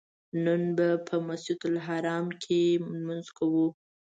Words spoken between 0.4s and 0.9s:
نن به